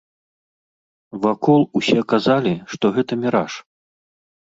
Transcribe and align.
Вакол 1.27 1.61
усе 1.81 1.99
казалі, 2.17 2.53
што 2.75 2.85
гэта 2.99 3.23
міраж. 3.23 3.53